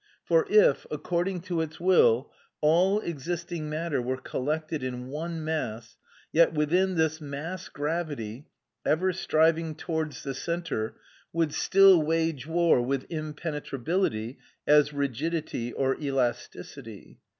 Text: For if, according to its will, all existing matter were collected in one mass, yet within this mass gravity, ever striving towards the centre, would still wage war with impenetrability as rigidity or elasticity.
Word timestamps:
For 0.23 0.47
if, 0.49 0.87
according 0.89 1.41
to 1.41 1.61
its 1.61 1.79
will, 1.79 2.31
all 2.59 2.99
existing 3.01 3.69
matter 3.69 4.01
were 4.01 4.17
collected 4.17 4.81
in 4.81 5.09
one 5.09 5.43
mass, 5.43 5.95
yet 6.31 6.53
within 6.55 6.95
this 6.95 7.21
mass 7.21 7.69
gravity, 7.69 8.47
ever 8.83 9.13
striving 9.13 9.75
towards 9.75 10.23
the 10.23 10.33
centre, 10.33 10.95
would 11.31 11.53
still 11.53 12.01
wage 12.01 12.47
war 12.47 12.81
with 12.81 13.05
impenetrability 13.11 14.39
as 14.65 14.91
rigidity 14.91 15.71
or 15.71 15.95
elasticity. 16.01 17.19